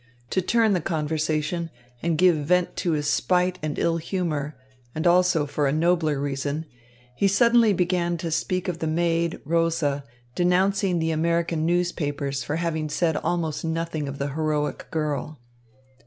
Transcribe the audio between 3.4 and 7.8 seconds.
and ill humour, and also for a nobler reason, he suddenly